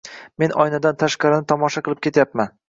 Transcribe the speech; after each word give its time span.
Men 0.43 0.53
oynadan 0.63 0.97
tashqarini 1.03 1.47
tomosha 1.53 1.85
qilib 1.89 2.03
ketyapman 2.09 2.53